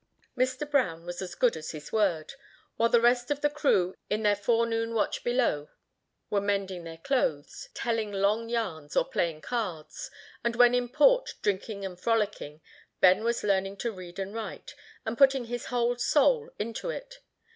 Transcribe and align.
Mr. 0.35 0.67
Brown 0.67 1.05
was 1.05 1.21
as 1.21 1.35
good 1.35 1.55
as 1.55 1.73
his 1.73 1.91
word. 1.91 2.33
While 2.75 2.89
the 2.89 2.99
rest 2.99 3.29
of 3.29 3.41
the 3.41 3.51
crew 3.51 3.93
in 4.09 4.23
their 4.23 4.35
forenoon 4.35 4.95
watch 4.95 5.23
below 5.23 5.69
were 6.31 6.41
mending 6.41 6.85
their 6.85 6.97
clothes, 6.97 7.69
telling 7.75 8.11
long 8.11 8.49
yarns, 8.49 8.97
or 8.97 9.05
playing 9.05 9.41
cards, 9.41 10.09
and 10.43 10.55
when 10.55 10.73
in 10.73 10.89
port 10.89 11.35
drinking 11.43 11.85
and 11.85 11.99
frolicking, 11.99 12.61
Ben 12.99 13.23
was 13.23 13.43
learning 13.43 13.77
to 13.77 13.91
read 13.91 14.17
and 14.17 14.33
write, 14.33 14.73
and 15.05 15.19
putting 15.19 15.45
his 15.45 15.65
whole 15.67 15.95
soul 15.97 16.49
into 16.57 16.89
it. 16.89 17.19